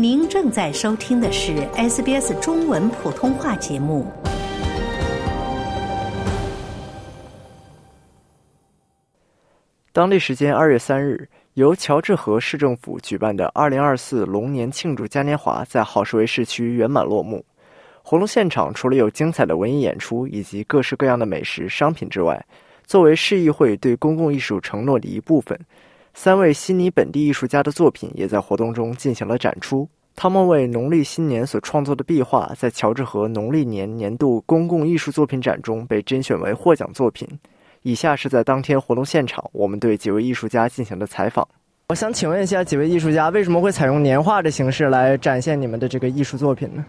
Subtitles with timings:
[0.00, 4.06] 您正在收听的是 SBS 中文普通话节目。
[9.92, 17.44] 当地时间二月三日，由乔治河市政府举办的二零二四龙年庆祝嘉年华在好士维市区圆满落幕。
[18.04, 22.40] 活动现场除了有精彩的文艺演出以及各式各样的美食商品之外，
[22.86, 25.58] 作为市议会对公共艺术承诺的一部分。
[26.20, 29.88] 三位悉尼本地艺术家的作品也在活动中进行了展出。
[30.16, 37.28] 他们为农历新年所创作的壁画，在乔治河农历年年度公共艺术作品展中被甄选为获奖作品。
[37.82, 41.46] 以下是在当天活动现场，我们对几位艺术家进行的采访。
[41.90, 46.84] 我想请问一下，几位艺术家为什么会采用年画的形式来展现你们的这个艺术作品呢？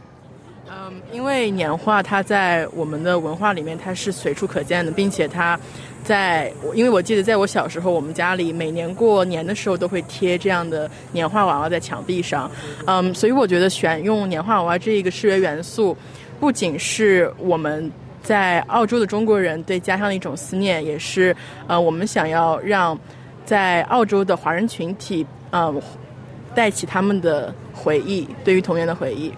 [1.12, 5.60] 因为年画它在我们的文化里面它是随处可见的，并且它
[6.04, 12.50] 在，因为我记得在我小时候，我们家里每年过年的时候都会贴这样的年画娃娃在墙壁上，
[12.86, 15.98] 嗯，所以我觉得选用年画娃娃这一个视觉元素，
[16.40, 21.36] 不仅是我们在澳洲的中国人对家乡的一种思念，也是
[21.68, 22.98] 呃我们想要让
[23.46, 25.82] 在澳洲的华人群体，嗯，
[26.56, 29.34] 带起他们的回忆，对于童年的回忆。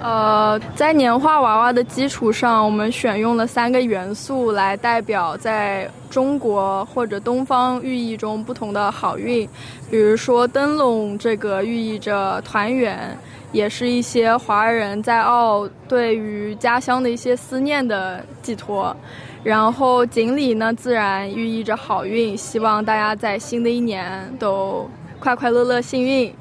[0.00, 9.48] 呃，在年画娃娃的基础上，我们选用了三个元素来代表在中国或者东方寓意中不同的好运。
[9.90, 13.18] 比如说灯笼，这个寓意着团圆，
[13.50, 18.96] 也是一些华人在澳对于家乡的一些思念的寄托。
[19.42, 24.88] 然后锦鲤呢，自然寓意着好运，希望大家在新的一年都
[25.18, 26.32] 快快乐乐、幸运。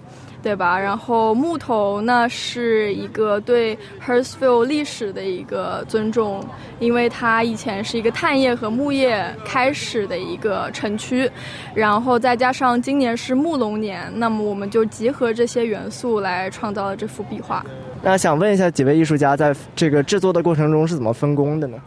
[0.48, 0.80] 对吧？
[0.80, 6.42] 然后木头呢是一个对 Hurstville 历史的一个尊重，
[6.80, 11.30] 因为它以前是一个炭业和木业开始的一个城区，
[11.76, 17.62] 然后再加上今年是木龙年，那么我们就集合这些元素来创造了这幅壁画。
[18.02, 21.78] 那想问一下几位艺术家，在这个制作的过程中是怎么分工的呢？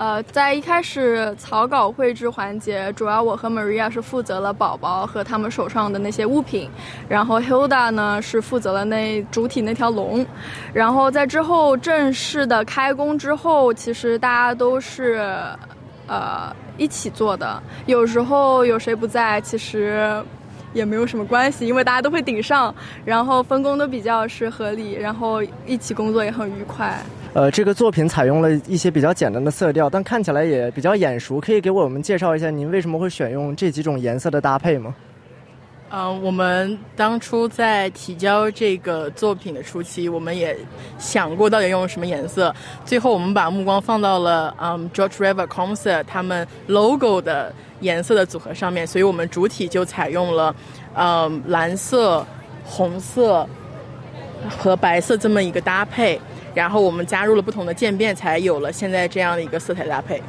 [0.00, 6.70] 呃，在一开始草稿绘制环节，主要我和 Maria 是负责了宝宝和他们手上的那些物品，
[7.06, 10.24] 然后 Hilda 呢是负责了那主体那条龙，
[10.72, 15.20] 然后在之后正式的开工之后，其实大家都是
[16.06, 20.18] 呃一起做的，有时候有谁不在，其实
[20.72, 22.74] 也没有什么关系，因为大家都会顶上，
[23.04, 26.98] 然后分工都比较是合理，然后一起工作也很愉快。
[27.32, 31.40] 呃，这个作品采用了一些比较简单的色调，但看起来也比较眼熟。
[31.40, 34.92] 可以给我们介绍一下您为什么会选用这几种颜色的搭配吗？
[35.92, 40.56] 嗯，我们当初在提交这个作品的初期，我们也
[40.98, 42.52] 想过到底用什么颜色。
[42.84, 50.54] 最后，我们把目光放到了嗯 George River Concert 他们 logo 的颜色的组合上面，所以我们主体就采用了
[50.94, 52.26] 嗯蓝色、
[52.64, 53.48] 红色
[54.48, 56.20] 和白色这么一个搭配。
[56.54, 60.22] 然后我们加入了不同的渐变，才有了现在这样的一个色彩搭配。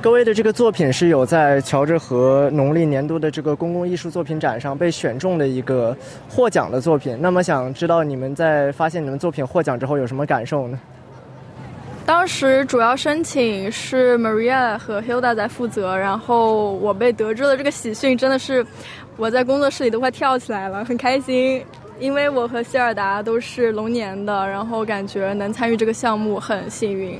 [0.00, 5.96] 各位的这个作品是有在乔治河农历年度的这个公共艺术作品展上被选中的一个
[6.28, 7.16] 获奖的作品。
[7.18, 10.78] 那么想知道你们在发现你们作品获奖之后有什么感受呢？
[12.04, 18.62] 当时主要申请是 Maria 和 Hilda 在负责，然后我被得知了这个喜讯，真的是
[19.16, 21.64] 我在工作室里都快跳起来了，很开心。
[21.98, 27.18] 因为我和希尔达都是龙年的，然后感觉能参与这个项目很幸运。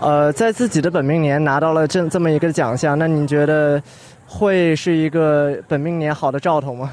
[0.00, 3.82] 呃，在自己的本命年拿到了这这么一个奖项，那你觉得
[4.26, 6.92] 会是一个本命年好的兆头吗？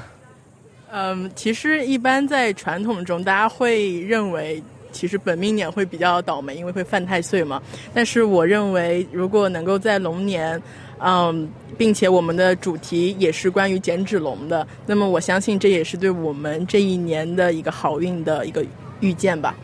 [0.90, 4.62] 嗯，其实一般在传统中，大家会认为
[4.92, 7.62] 其实本命年会比较倒霉，因为会犯太岁嘛。
[7.92, 10.60] 但是我认为，如果能够在龙年。
[11.00, 18.66] 嗯，并且我们的主题也是关于剪纸龙的，那么我相信这也是对我们这一年的一个好运的一个
[18.98, 19.54] 预见吧。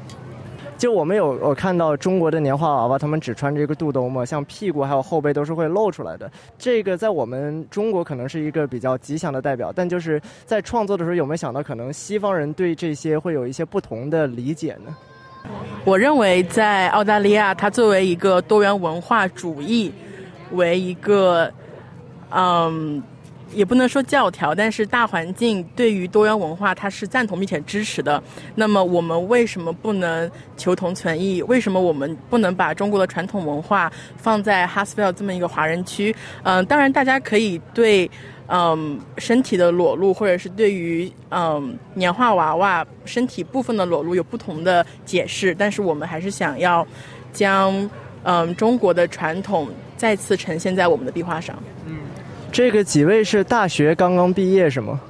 [0.78, 6.30] 就我们有我看到中国的年画娃娃，他们只穿着一个肚兜嘛，像屁股还有后背都是会露出来的。
[6.56, 14.94] 这个在我们中国可能是一个比较吉祥的代表，但就是在创作的时候有没有想到，可能西方人对这些会有一些不同的理解呢？
[15.84, 19.92] 我认为在澳大利亚，它作为一个多元文化主义。
[20.52, 21.50] 为一个，
[22.30, 23.02] 嗯，
[23.52, 28.22] 也不能说教条，但是大环境对于多元文化它是赞同并且支持的。
[28.54, 31.42] 那么我们为什么不能求同存异？
[31.42, 36.14] 为什么我们不能把中国的传统文化放在哈斯菲尔这么一个华人区？
[36.42, 38.10] 嗯，当然大家可以对
[38.48, 46.86] 嗯身体的裸露，或者是对于嗯年画娃娃身体部分的裸露有不同的解释，但是我们还是想要
[47.32, 47.88] 将
[48.24, 49.68] 嗯中国的传统。
[49.96, 51.56] 再次呈现在我们的壁画上。
[51.86, 51.98] 嗯，
[52.54, 55.00] 这个几位是大学刚刚毕业是吗？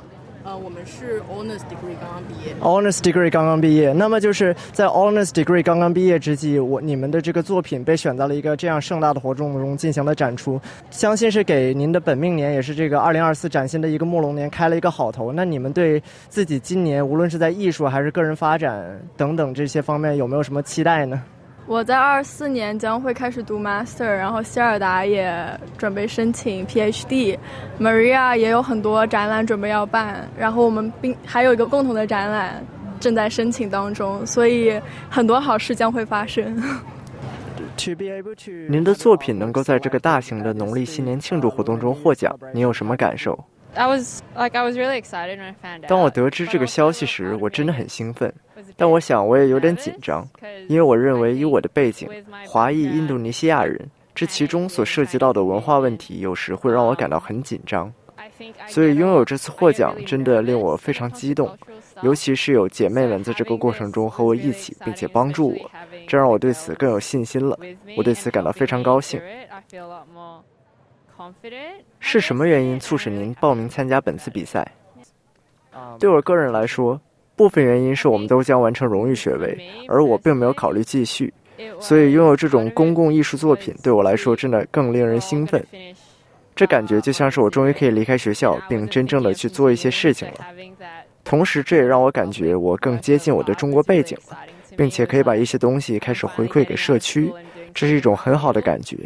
[0.45, 2.55] 呃，我们是 honors degree 刚刚毕业。
[2.63, 10.59] honors degree 刚刚毕业，那么就是在 honors degree 刚刚毕业之际，我你们的这个作品被选在了一个这样盛大的活动中进行了展出，
[10.91, 15.31] 相信是给您的本命年，也是这个二零二四崭新的一个木龙年开了一个好头。
[15.31, 21.23] 那你们对自己今年无论是在艺术还是个人发展等等这些方面有没有什么期待呢？
[21.67, 25.35] 我在二四年将会开始读 master，然后希尔达也
[25.79, 32.63] 准备申请 PhD，Maria 也有很多展览准备要办，然后我们并还有一个共同的展览
[33.01, 34.79] 正在申请当中，所以
[35.09, 36.55] 很多好事将会发生。
[38.69, 43.43] 您的作品能够在这个大型的农历新年庆祝活动中获奖，您有什么感受？
[45.89, 48.33] 当我得知这个消息时，我真的很兴奋，
[48.77, 50.27] 但我想我也有点紧张，
[50.69, 52.09] 因为我认为以我的背景，
[52.47, 53.79] 华裔印度尼西亚人，
[54.15, 57.93] 这其中所涉及到的文化问题，有时会让我感到很紧张。
[58.67, 61.57] 所以拥有这次获奖真的令我非常激动，
[62.03, 65.71] 尤其是有姐妹们在这个过程中和我一起，并且帮助我，
[66.09, 67.59] 这让我对此更有信心了。
[67.97, 69.21] 我对此感到非常高兴。
[72.01, 74.67] 是什么原因促使您报名参加本次比赛？
[75.99, 77.01] 对我个人来说，
[77.37, 79.59] 部分原因是我们都将完成荣誉学位，
[79.89, 81.33] 而我并没有考虑继续，
[81.81, 85.65] 所以拥有这种公共艺术作品对我来说真的更令人兴奋。
[86.55, 90.47] 这感觉就像是我终于可以离开学校，并真正的去做一些事情了。
[91.25, 94.39] 同时，这也让我感觉我更接近我的中国背景了，
[94.77, 97.33] 并且可以把一些东西开始回馈给社区，
[97.75, 98.97] 这是一种很好的感觉。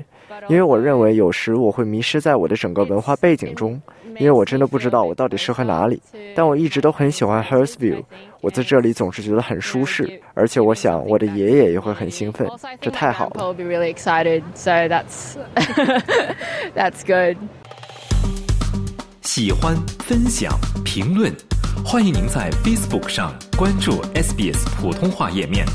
[0.49, 3.81] 因为我认为有时我会迷失在我的整个文化背景中，
[4.19, 6.01] 因为我真的不知道我到底适合哪里。
[6.37, 8.05] 但我一直都很喜欢 h e r s v i e w
[8.41, 12.49] 我在这里总是觉得很舒适，而且我想我的爷爷也会很兴奋，
[12.81, 13.43] 这太好了。
[19.23, 20.53] 喜欢、分享、
[20.85, 21.33] 评论，
[21.85, 25.67] 欢迎您在 Facebook 上关注 SBS 普通话页面。